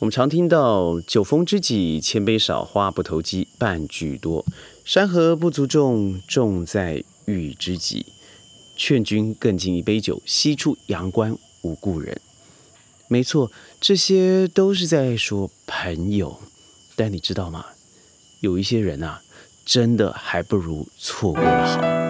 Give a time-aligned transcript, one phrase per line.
[0.00, 4.44] 我们常听到“酒逢知己千杯少，话不投机半句多”，
[4.84, 8.04] 山河不足重，重在遇知己。
[8.76, 12.20] 劝君更尽一杯酒，西出阳关无故人。
[13.06, 16.40] 没错，这些都是在说朋友。
[16.96, 17.64] 但你知道吗？
[18.40, 19.22] 有一些人啊，
[19.64, 22.03] 真的还不如错过了好。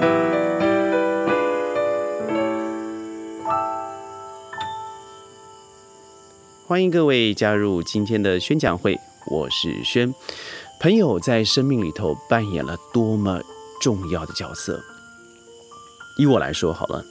[6.67, 10.14] 欢迎各位加入今天的宣讲会，我是轩。
[10.81, 13.39] 朋友在生命里头扮演了多么
[13.82, 14.82] 重要的角色？
[16.17, 17.04] 以我来说，好了，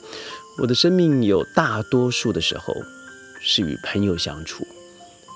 [0.57, 2.73] 我的生命有大多数的时候
[3.39, 4.65] 是与朋友相处，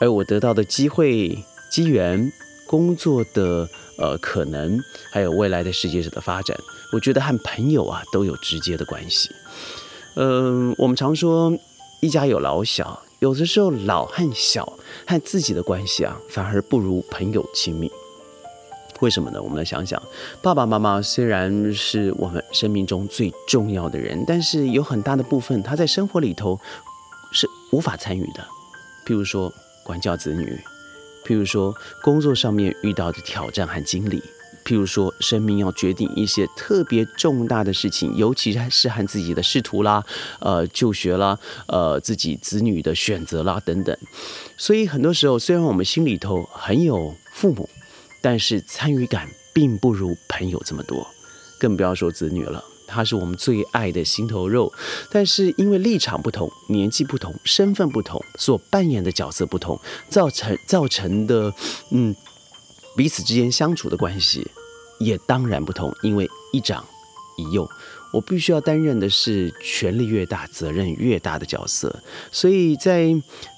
[0.01, 1.37] 而我得到的机会、
[1.69, 2.31] 机缘。
[2.65, 4.77] 工作的呃可能，
[5.09, 6.57] 还有未来的世界上的发展，
[6.91, 9.29] 我觉得和朋友啊都有直接的关系。
[10.15, 11.57] 嗯，我们常说
[12.01, 17.91] 一家有老小，有的时候老和小和自己的关系啊，反而不如朋友亲密。
[18.99, 19.41] 为什么呢？
[19.41, 20.01] 我们来想想，
[20.41, 26.59] 爸爸妈妈虽然是我们生命中最重要的人，但是有很大的部分他在生活里头
[27.31, 28.45] 是无法参与的，
[29.05, 30.59] 譬如说管教子女。
[31.25, 34.17] 譬如说，工作上面遇到的挑战和经历；
[34.67, 40.03] 譬如说，生命要决定一些特别重大的事情，尤其是和自己的仕途啦、
[40.39, 43.97] 呃就学啦、呃自己子女的选择啦等等。
[44.57, 47.69] 所以很多时候，虽然我们心里头很有父母，
[48.21, 51.07] 但是参与感并不如朋友这么多，
[51.57, 52.61] 更不要说子女了。
[52.89, 54.71] 他是我们最爱的心头肉，
[55.09, 59.79] 但是因为立场不同、年纪不同、身份不同，所扮演的角色不同，
[60.09, 61.53] 造成造成的
[61.91, 62.13] 嗯
[62.97, 64.45] 彼此之间相处的关系
[64.99, 65.95] 也当然不同。
[66.01, 66.83] 因为一长
[67.37, 67.69] 一幼，
[68.11, 73.15] 我必须要担任的是权力越大、责任越大的角色，所以在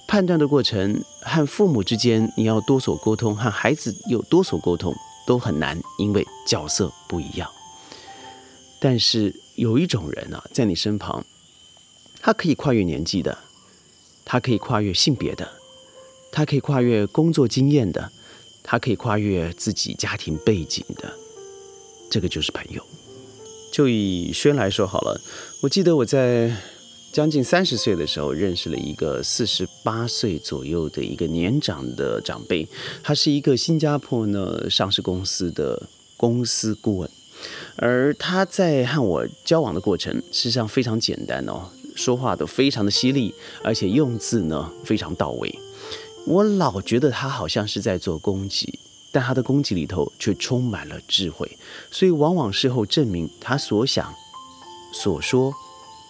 [0.08, 4.94] 判断的过程和父母之间，你要多所沟通，和孩子有多所沟通
[5.26, 7.50] 都很难，因为角色不一样。
[8.82, 11.24] 但是有一种人啊，在你身旁，
[12.22, 13.38] 他可以跨越年纪的，
[14.26, 15.48] 他可以跨越性别的，
[16.32, 18.12] 他可以跨越工作经验的，
[18.64, 21.12] 他可以跨越自己家庭背景的，
[22.10, 22.84] 这个就是朋友。
[23.72, 25.22] 就以轩来说好了，
[25.62, 26.52] 我记得我在
[27.12, 32.68] 将近三十岁的时候，认识了一个四十八岁左右的一个年长的长辈，
[33.04, 35.88] 他是一个新加坡呢上市公司的
[36.18, 37.10] 公司顾问。
[37.78, 43.34] 而他在和我交往的过程，实际上非常简单哦，说话都非常的犀利，
[43.64, 45.60] 而且用字呢非常到位。
[46.30, 48.78] 我老觉得他好像是在做攻击，
[49.12, 51.58] 但他的攻击里头却充满了智慧，
[51.90, 54.14] 所以往往事后证明他所想、
[54.94, 55.52] 所说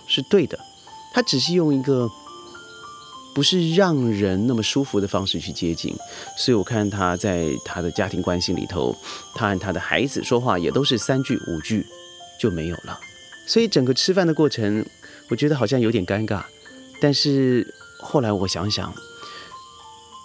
[0.07, 0.59] 是对的。
[1.13, 2.09] 他只是用一个。
[3.31, 5.95] 不是让人那么舒服的方式去接近，
[6.35, 8.93] 所以我看他在他的家庭关系里头，
[9.35, 11.85] 他和他的孩子说话也都是三句五句
[12.41, 12.99] 就没有了，
[13.45, 14.83] 所以整个吃饭的过程，
[15.29, 16.43] 我觉得好像有点尴尬。
[16.99, 17.65] 但是
[17.99, 18.93] 后来我想想，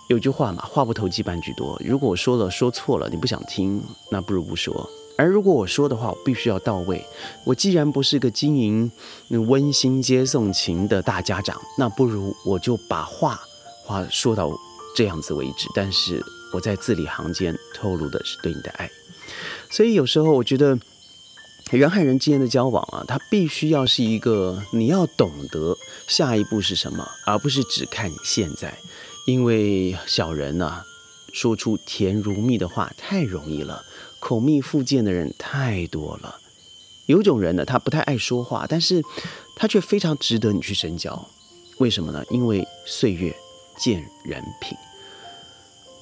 [0.09, 1.81] 有句话嘛，话不投机半句多。
[1.85, 4.89] 如果我说了说错了，你不想听，那不如不说。
[5.17, 7.05] 而如果我说的话，我必须要到位。
[7.45, 8.91] 我既然不是个经营
[9.29, 13.41] 温馨接送情的大家长，那不如我就把话
[13.85, 14.51] 话说到
[14.97, 15.69] 这样子为止。
[15.75, 16.21] 但是
[16.53, 18.91] 我在字里行间透露的是对你的爱。
[19.71, 20.79] 所以有时候我觉得
[21.71, 25.77] 人和人之间的交往啊，它必须要是一个你要懂得
[26.09, 28.77] 下一步是什么，而不是只看现在。
[29.27, 30.83] 因为小人呢，
[31.33, 33.83] 说出甜如蜜的话太容易了。
[34.21, 36.37] 口蜜腹剑的人太多了，
[37.07, 39.03] 有种人呢，他不太爱说话，但是
[39.55, 41.29] 他却非常值得你去深交。
[41.79, 42.25] 为什么呢？
[42.31, 43.35] 因为岁月
[43.77, 44.77] 见人品。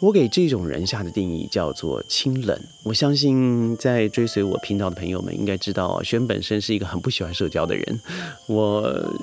[0.00, 2.60] 我给这种人下的定义叫做清冷。
[2.82, 8.00] 我相信在追随我频道的朋友们应该知道，轩本身是一个很不喜欢社交的人。
[8.46, 9.14] 我。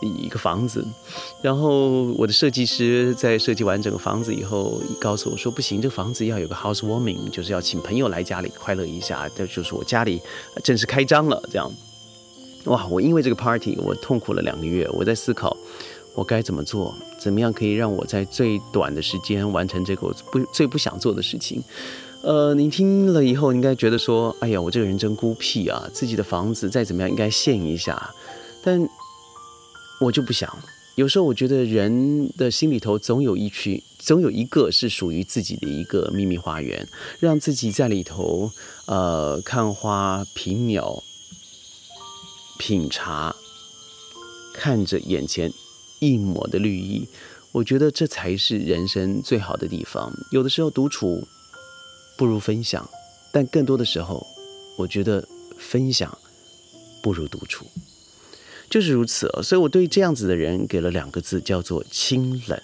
[0.00, 0.84] 一个房子，
[1.40, 10.20] 然后我的设计师在设计完整个房子以后，告诉我说：“不行，这个房子要有个 housewarming，就是要请朋友来家里快乐一下。”这就是我家里
[10.62, 11.42] 正式开张了。
[11.50, 11.72] 这样，
[12.64, 12.86] 哇！
[12.86, 14.88] 我因为这个 party，我痛苦了两个月。
[14.92, 15.56] 我在思考，
[16.14, 21.62] 我该怎么做，怎么样可以让我在最短的时间完成这个我不最不想做的事情。
[22.22, 25.88] 呃，你听了以后，应该觉得说：“哎呀，我这个人真孤僻啊！
[25.92, 28.10] 自己的房子再怎么样，应该献一下。”
[28.64, 28.88] 但
[30.04, 30.58] 我就不想，
[30.96, 36.86] 有时候我觉得人的心里头总有一区，总有一个是属于自己的一个秘密花园，
[37.20, 38.50] 让自己在里头，
[38.86, 41.02] 呃，看花、品鸟、
[42.58, 43.34] 品茶，
[44.52, 45.50] 看着眼前
[46.00, 47.08] 一抹的绿意，
[47.52, 50.12] 我觉得这才是人生最好的地方。
[50.30, 51.26] 有的时候独处
[52.18, 52.86] 不如分享，
[53.32, 54.26] 但更多的时候，
[54.76, 55.26] 我觉得
[55.58, 56.18] 分享
[57.02, 57.66] 不如独处，
[58.74, 59.30] 就是如此。
[59.44, 62.60] 所以我对这样子的人给了两个字，叫做清冷。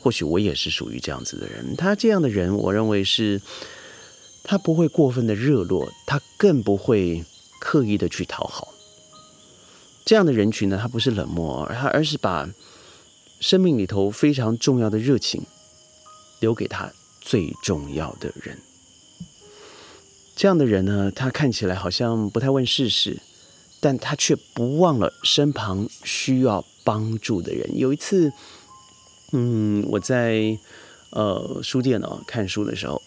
[0.00, 1.74] 或许我也是属于这样子的人。
[1.74, 3.42] 他这样的人，我认为是，
[4.44, 7.24] 他不会过分的热络，他更不会
[7.58, 8.72] 刻意的去讨好。
[10.04, 12.48] 这样的人群呢，他不是冷漠，他而是把。
[13.40, 15.42] 生命里头非常重要的热情，
[16.40, 16.90] 留给他
[17.20, 18.56] 最重要的人。
[20.34, 23.20] 这样的人呢，他看起来好像不太问世事，
[23.84, 27.68] 但他却不忘了身旁需要帮助的人。
[27.76, 28.32] 有一次，
[29.32, 30.56] 嗯，我在
[31.10, 33.02] 呃书店哦看书的时候，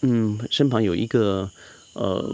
[0.00, 1.48] 嗯，身旁有一个
[1.92, 2.28] 呃。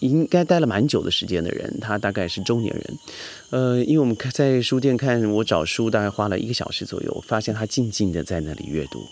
[0.00, 2.98] 应该待了蛮久的时间的人，他大概是中年人，
[3.50, 9.06] 呃，因为我们在书店看，我找书大概花了一个小时左右，发现他静静的在那里阅读，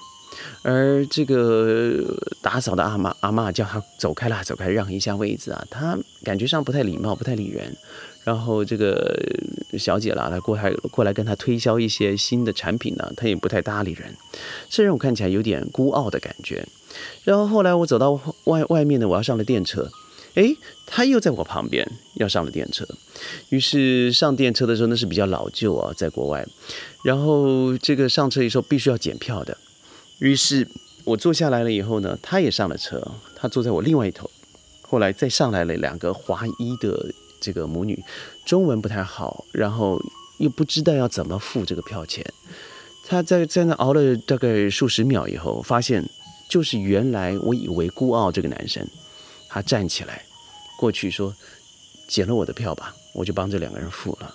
[0.63, 2.05] 而这个
[2.43, 7.77] 打扫的阿妈阿妈叫他走开啦，走开，让一下位子啊，他感觉上不太礼貌，不太理人，
[8.25, 9.19] 然后这个
[9.79, 14.15] 小姐啦，她过来过来跟他推销一些新的产品呢，他也不太搭理人，
[14.69, 16.67] 这让我看起来有点孤傲的感觉，
[17.25, 18.13] 然后后来我走到
[18.45, 19.89] 外外面呢，我要上了电车。
[20.35, 20.55] 哎，
[20.87, 21.85] 他又在我旁边
[22.15, 22.87] 要上了电车，
[23.49, 26.47] 于是上电车的时候那是比较老旧啊，在国外，
[27.03, 29.57] 然后这个上车的时候必须要检票的，
[30.19, 30.67] 于是
[31.05, 33.01] 我坐下来了以后呢，他也上了车，
[33.37, 34.31] 他坐在我另外一头，
[34.83, 38.03] 后来再上来了两个华裔的这个母女，
[38.45, 40.01] 中文不太好，然后
[40.39, 42.25] 又不知道要怎么付这个票钱，
[43.07, 46.05] 他在在那熬了大概数十秒以后，发现
[46.49, 48.87] 就是原来我以为孤傲这个男生，
[49.49, 50.25] 他站起来。
[50.79, 51.35] 过去说，
[52.07, 54.35] 捡了我的票吧，我就帮这两个人付了。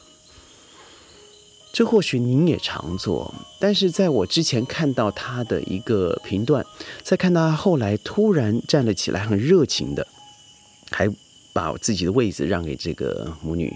[1.74, 6.64] 这或许您也常做，但是在我之前看到他的一个评断，
[7.02, 10.08] 再看到他后来突然站了起来，很热情的，
[10.92, 11.10] 还
[11.52, 13.74] 把自己的位子让给这个母女，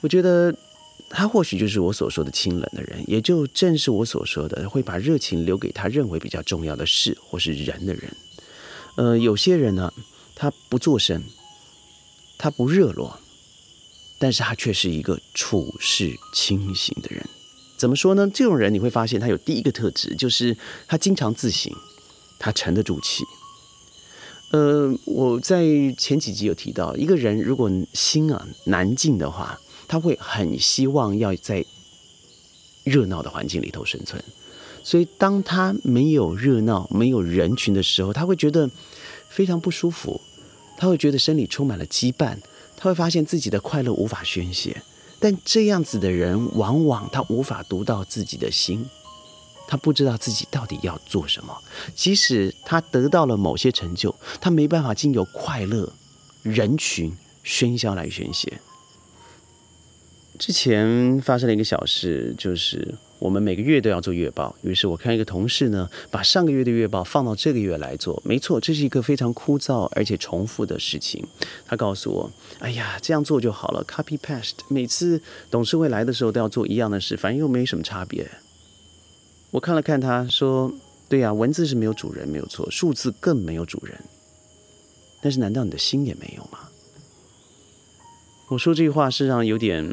[0.00, 0.54] 我觉得
[1.10, 8.16] 他或许就是我所说的清冷的人，也就正是我所说的会把热情留给他认为比较重要的事或是人的人。
[8.96, 9.92] 呃，有些人呢，
[10.34, 11.22] 他不做声。
[12.38, 13.20] 他不热络，
[14.22, 17.26] 但是他却是一个处事清醒的人。
[17.76, 18.30] 怎么说呢？
[18.32, 21.72] 这种人你会发现他有第一个特质，就是他经常自省，
[22.38, 23.24] 他沉得住气。
[24.52, 25.64] 呃，我在
[25.98, 29.58] 前几集有提到，一个人如果心啊难静的话，
[29.88, 31.64] 他会很希望要在
[32.84, 34.22] 热闹的环境里头生存。
[34.84, 38.70] 所以，当他没有热闹、没有人群的时候，他会觉得
[39.28, 40.20] 非常不舒服。
[40.78, 42.36] 他会觉得身里充满了羁绊，
[42.82, 44.82] 他会发现自己的快乐无法宣泄。
[45.20, 48.84] 但这样子的人，往往他无法读到自己的心，
[49.68, 51.56] 他不知道自己到底要做什么。
[51.94, 55.92] 即使他得到了某些成就，他没办法经由快乐、
[56.42, 58.60] 人群喧嚣来宣泄。
[60.38, 62.94] 之前发生了一个小事，就是。
[63.18, 68.20] 我们每个月都要做月报，于是我看一个同事呢，把上个月的月报放到这个月来做。
[68.24, 71.24] 没错，这是一个非常枯燥而且重复的事情。
[71.64, 78.28] 他告诉我：“哎呀，这样做就好了，copy paste，每次董事会来的时候都要做一样的事，反正又没什么差别。”
[79.52, 80.74] 我看了看，他说
[81.08, 83.96] ：“对呀，文字是没有主人，没有错，数字更没有主人。
[85.20, 86.58] 但是，难道你的心也没有吗？”
[88.52, 89.88] 我说这句话是让有点。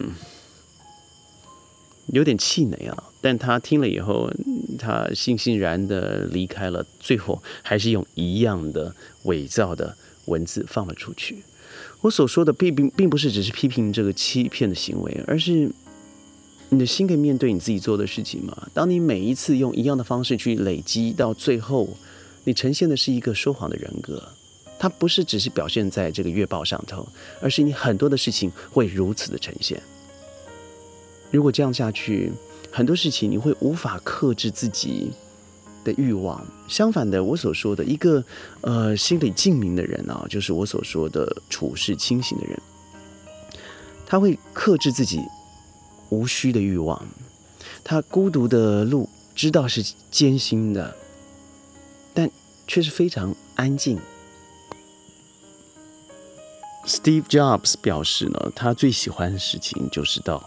[2.12, 4.32] 有点气馁啊，但他听了以后，
[4.80, 11.44] 他悻悻然的离开了，最后还是用一样的伪造的文字放了出去。
[12.02, 15.72] 我所说的并并，并不是只是批评这个欺骗的行为，而是
[16.70, 18.68] 你的心可以面对你自己做的事情吗？
[18.74, 21.96] 当你每一次用一样的方式去累积，到最后，
[22.46, 24.30] 你呈现的是一个说谎的人格，
[24.80, 27.06] 它不是只是表现在这个月报上头，
[27.42, 29.80] 而是你很多的事情会如此的呈现。
[31.30, 32.32] 如果这样下去，
[32.72, 35.12] 很多事情你会无法克制自己
[35.84, 36.44] 的欲望。
[36.68, 38.24] 相反的，我所说的一个
[38.62, 42.60] 呃心里静明的人啊，就是我所说的处事清醒的人，
[44.06, 45.22] 他会克制自己
[46.10, 47.06] 无需的欲望。
[47.84, 50.96] 他孤独的路知道是艰辛的，
[52.14, 52.32] 但
[52.66, 54.00] 却是非常安静。
[56.90, 60.44] Steve Jobs 表示呢，他最喜欢的事情就是到。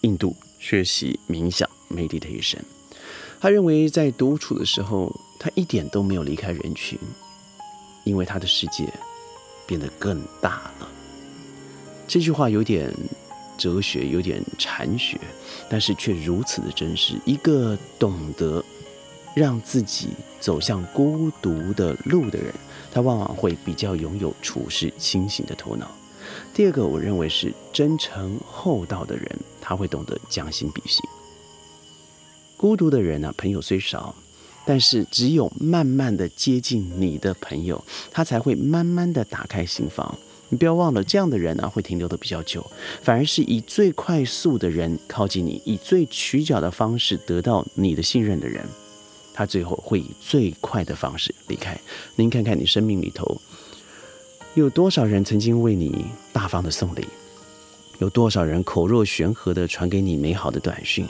[0.00, 2.58] 印度学习冥想 （meditation），
[3.38, 6.98] 他认为在独处的时候，他一点都没有离开人群，
[8.04, 8.90] 因为他的世界
[9.66, 10.88] 变得更大了。
[12.08, 12.92] 这句话有点
[13.58, 15.20] 哲学，有点禅学，
[15.68, 17.20] 但是却如此的真实。
[17.26, 18.64] 一个懂得
[19.36, 20.08] 让自己
[20.40, 22.52] 走向孤独的路的人，
[22.92, 25.90] 他往往会比较拥有处事清醒的头脑。
[26.54, 29.26] 第二个，我认为是真诚厚道的人，
[29.60, 31.00] 他会懂得将心比心。
[32.56, 34.14] 孤独的人呢，朋友虽少，
[34.64, 37.82] 但是只有慢慢的接近你的朋友，
[38.12, 40.16] 他才会慢慢的打开心房。
[40.48, 42.64] 你不要忘了，这样的人呢，会停留的比较久，
[43.02, 48.64] 反而是以最快速的人靠近你，以最取巧的方式得到你的信任的人，
[49.32, 51.78] 他最后会以最快的方式离开。
[52.16, 53.40] 您看看你生命里头。
[54.54, 57.06] 有多少人曾经为你大方的送礼？
[57.98, 61.06] 有多少人口若悬河的传给你美好的短讯？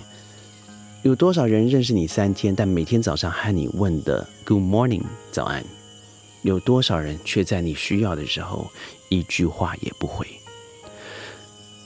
[1.02, 5.02] 有多少人认识你三天，但每天早上和你问的 “Good morning”
[5.32, 5.64] 早安？
[6.42, 8.70] 有多少人却在你需要的时候
[9.08, 10.26] 一句话也不回？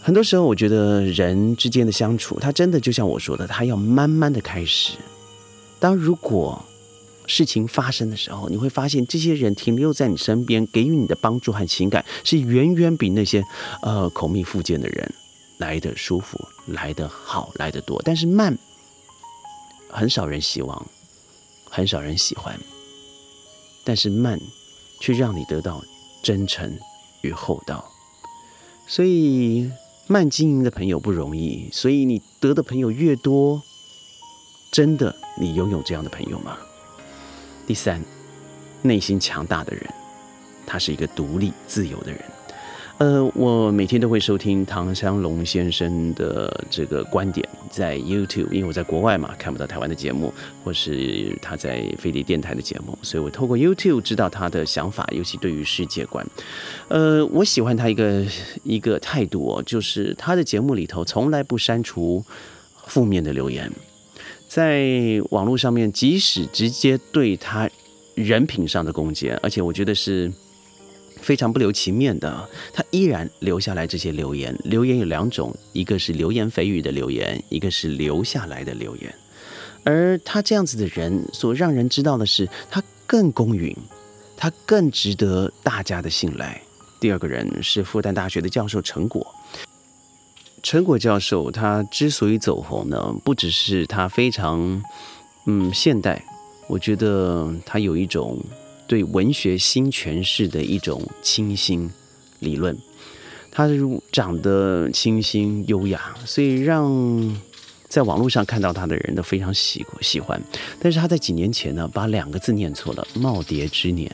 [0.03, 4.99] 很多时候，我觉得人之间的相处，他真的就像我说的，他要慢慢的开始。
[5.87, 6.65] 当如果
[7.29, 13.41] 事情发生的时候，你会发现这些人停留在你身边，给予你的帮助和情感，是远远比那些
[13.83, 15.15] 呃口蜜腹剑的人
[15.59, 18.03] 来的舒服、来的好、来的多。
[18.05, 18.59] 但是慢，
[19.89, 20.87] 很少人希望，
[21.71, 22.59] 很少人喜欢。
[23.85, 24.41] 但是慢，
[24.99, 25.85] 却让你得到
[26.21, 26.77] 真诚
[27.21, 27.89] 与厚道。
[28.89, 29.71] 所以
[30.09, 31.69] 慢经营的朋友不容易。
[31.71, 33.63] 所以你得的朋友越多，
[34.71, 36.57] 真的你拥有这样的朋友吗？
[37.67, 38.01] 第三，
[38.83, 39.83] 内心强大的人，
[40.67, 42.21] 他是一个独立自由的人。
[42.99, 50.33] 呃，我每天都会收听唐香龙先生的这个观点，在 YouTube，因为我在国外嘛，看不到台湾的节目，
[50.65, 56.27] 或是他在飞碟电台的节目，所以我透过 YouTube 知道他的想法，尤其对于世界观。
[56.89, 58.25] 呃，我喜欢他一个
[58.63, 62.25] 一个态度哦，就是他的节目里头从来不删除
[62.87, 63.71] 负面的留言。
[64.57, 67.69] 在网络上面，即使直接对他
[68.15, 70.33] 人品上的攻击，而且我觉得是
[71.21, 74.59] 非常不留情面的，他依然留下来这些留言。
[74.65, 79.15] 留言有两种，一个是流言蜚语的留言，一个是留下来的留言。
[79.85, 83.77] 而他这样子的人，所让人知道的是，他更公允，
[84.39, 86.59] 他更值得大家的信赖。
[86.99, 89.35] 第二个人是复旦大学的教授陈果。
[90.63, 94.83] 陈果教授他之所以走红呢，不只是他非常
[95.47, 96.25] 嗯现代，
[96.67, 98.43] 我觉得他有一种
[98.89, 101.89] 对文学新诠释的一种清新
[102.41, 102.77] 理论。
[103.53, 103.69] 他
[104.11, 107.41] 长得清新优雅，所以让
[107.89, 110.43] 在网络上看到他的人都非常喜喜欢。
[110.81, 114.11] 但是他在几年前呢，把两个字念错了，“耄耋之年”，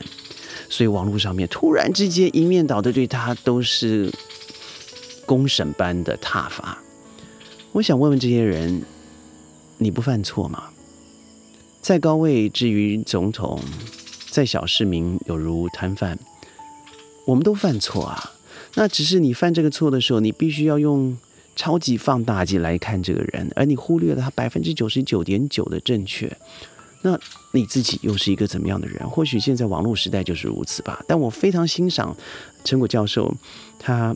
[0.69, 4.13] 所以网络上面突然之间一面倒的对他都是。
[5.33, 6.77] 公审般的挞伐，
[7.71, 8.83] 我想问问这些人：
[9.79, 10.65] 你不犯错吗？
[11.81, 13.59] 在高位至于总统，
[14.29, 16.19] 在小市民有如摊贩，
[17.25, 18.31] 我们都犯错啊。
[18.75, 21.17] 那只是你犯这个错的时候，你必须要用
[21.55, 26.31] 超级放大镜来看这个人，而你忽略了他百分之九十九点九的正确。
[27.01, 27.19] 那
[27.53, 29.09] 你自己又是一个怎么样的人？
[29.09, 31.03] 或许现在网络时代就是如此吧。
[31.07, 32.15] 但我非常欣赏
[32.63, 33.33] 陈果教授，
[33.79, 34.15] 他。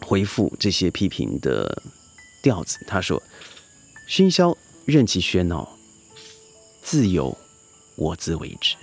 [0.00, 1.82] 回复这些批评的
[2.42, 3.22] 调子，他说
[4.08, 5.76] ：“喧嚣任其喧闹，
[6.82, 7.36] 自由
[7.96, 8.76] 我自为之。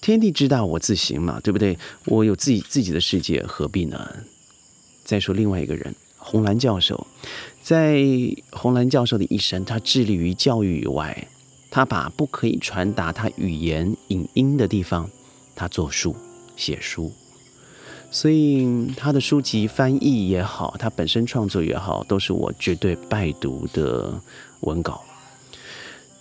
[0.00, 1.78] 天地之大，我自行嘛，对不对？
[2.06, 4.24] 我有自己自己的世界，何必呢？
[5.04, 7.06] 再说另外一个人，红蓝教授，
[7.62, 8.02] 在
[8.52, 11.28] 红蓝教授的一生，他致力于教育以外，
[11.70, 15.10] 他把不可以传达他语言影音的地方，
[15.54, 16.14] 他做书
[16.56, 17.12] 写书。”
[18.10, 24.20] 所以他的书籍翻译也好，他本身创作也好，都是我绝对拜读的
[24.60, 25.02] 文稿。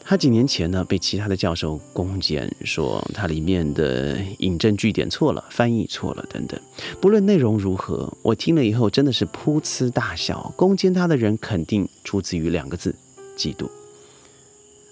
[0.02, 6.60] 他几年前呢，被其他的教授攻坚，说他里面的引证据点错了，翻译错了等等。
[7.00, 10.52] 不论内容如何，我听了以后真的是噗呲大笑。
[10.56, 12.96] 攻坚他的人肯定出自于两个字：
[13.38, 13.70] 嫉妒。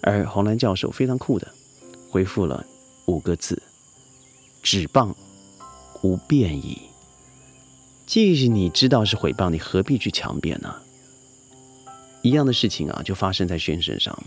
[0.02, 1.48] 而红蓝教授非常酷的
[2.10, 2.64] 回复了
[3.06, 3.60] 五个字：
[4.62, 5.14] 只棒
[6.02, 6.80] 无变矣。
[8.08, 10.74] 即使你知道是诽谤，你何必去强辩呢？
[12.22, 14.18] 一样的事情啊，就发生在轩身上。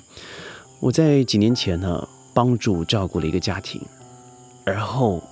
[0.79, 3.81] 我在几年前呢，帮助照顾了一个家庭，
[4.65, 5.23] 而后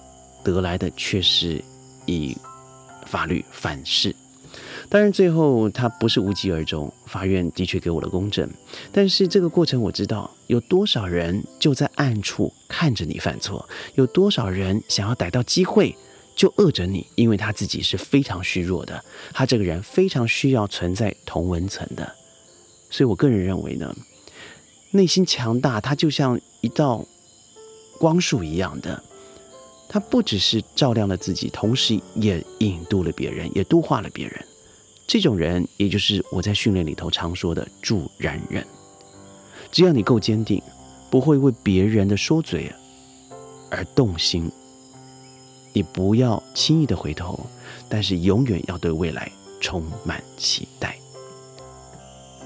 [0.43, 1.63] 得来的却是
[2.07, 2.35] 以
[3.05, 4.15] 法律反噬。
[4.89, 8.49] 当然，最后他不是无疾而终，法院的确给我了公正。
[8.91, 15.95] 但是这个过程，我知道有多少人就在暗处看着你犯错，有多少人想要逮到机会。
[16.39, 19.03] 就饿着你，因为他自己是非常虚弱的，
[19.33, 22.15] 他这个人非常需要存在同温层的。
[22.89, 23.93] 所以我个人认为呢，
[24.91, 27.05] 内心强大，他就像一道
[27.99, 29.03] 光束一样的，
[29.89, 34.45] 他不只是照亮了自己，同时也引渡了别人，也度化了别人。
[35.05, 38.65] 这种人，也就是我在训练里头常说的助燃人。
[39.73, 40.63] 只要你够坚定，
[41.09, 42.71] 不会为别人的说嘴
[43.69, 44.49] 而动心。
[45.79, 47.39] 你不要轻易的回头，
[47.87, 49.31] 但是永远要对未来
[49.61, 50.93] 充满期待。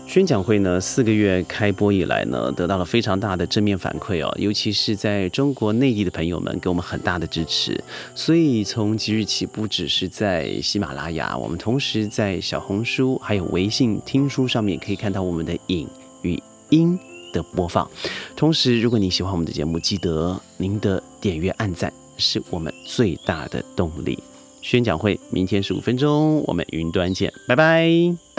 [0.06, 7.84] 宣讲会呢，四个月开播以来呢，得到了非常大的正面反馈哦，尤其是在中国内地的朋友们给我们很大的支持。
[8.14, 15.90] 所以从即日起，不只是在喜马拉雅，我们同时在小红书还有微信听书上面可以看到我们的影
[16.22, 17.00] 与音
[17.32, 17.90] 的播放。
[18.36, 21.92] 同时，如果你喜欢我们的节目，记得您的点阅、按赞。
[22.18, 24.18] 是我们最大的动力。
[24.62, 28.33] 宣讲会明天十五分钟，我们云端见，拜拜。